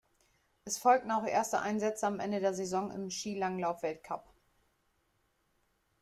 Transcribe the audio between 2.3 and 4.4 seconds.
der Saison im Skilanglauf-Weltcup.